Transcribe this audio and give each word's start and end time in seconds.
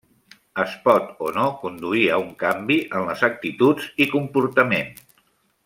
Es 0.61 0.71
pot 0.87 1.11
o 1.27 1.29
no 1.35 1.43
conduir 1.65 2.07
a 2.15 2.17
un 2.23 2.31
canvi 2.45 2.79
en 3.01 3.05
les 3.11 3.23
actituds 3.29 3.87
i 4.07 4.09
comportament. 4.17 4.93